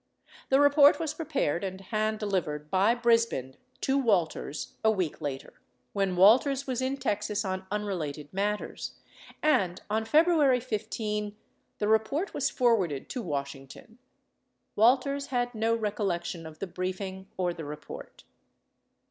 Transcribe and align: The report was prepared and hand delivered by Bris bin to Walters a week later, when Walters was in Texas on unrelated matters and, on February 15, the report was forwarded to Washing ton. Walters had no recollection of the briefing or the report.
The 0.49 0.59
report 0.59 0.99
was 0.99 1.13
prepared 1.13 1.63
and 1.63 1.79
hand 1.79 2.17
delivered 2.17 2.71
by 2.71 2.95
Bris 2.95 3.27
bin 3.27 3.55
to 3.81 3.99
Walters 3.99 4.73
a 4.83 4.89
week 4.89 5.21
later, 5.21 5.61
when 5.93 6.15
Walters 6.15 6.65
was 6.65 6.81
in 6.81 6.97
Texas 6.97 7.45
on 7.45 7.67
unrelated 7.69 8.33
matters 8.33 8.95
and, 9.43 9.79
on 9.91 10.05
February 10.05 10.59
15, 10.59 11.37
the 11.77 11.87
report 11.87 12.33
was 12.33 12.49
forwarded 12.49 13.09
to 13.09 13.21
Washing 13.21 13.67
ton. 13.67 13.99
Walters 14.75 15.27
had 15.27 15.53
no 15.53 15.75
recollection 15.75 16.47
of 16.47 16.57
the 16.57 16.65
briefing 16.65 17.27
or 17.37 17.53
the 17.53 17.63
report. 17.65 18.23